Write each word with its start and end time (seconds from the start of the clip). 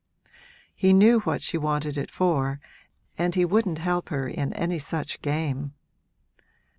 He 0.73 0.93
knew 0.93 1.19
what 1.19 1.43
she 1.43 1.59
wanted 1.59 1.95
it 1.95 2.09
for 2.09 2.59
and 3.19 3.35
he 3.35 3.45
wouldn't 3.45 3.77
help 3.77 4.09
her 4.09 4.27
in 4.27 4.51
any 4.53 4.79
such 4.79 5.21
game. 5.21 5.75